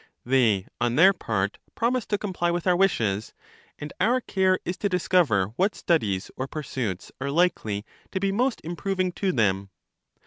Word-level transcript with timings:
They, 0.25 0.65
on 0.79 0.95
their 0.95 1.13
part, 1.13 1.59
promise 1.75 2.07
to 2.07 2.17
comply 2.17 2.49
with 2.49 2.65
our 2.65 2.75
wishes; 2.75 3.35
and 3.77 3.93
our 4.01 4.19
care 4.19 4.59
is 4.65 4.75
to 4.77 4.89
discover 4.89 5.53
what 5.57 5.75
studies 5.75 6.31
or 6.35 6.47
pursuits 6.47 7.11
are 7.21 7.29
likely 7.29 7.85
to 8.11 8.19
be 8.19 8.31
most 8.31 8.63
improv 8.63 8.99
ing 8.99 9.11
to 9.11 9.31
them. 9.31 9.69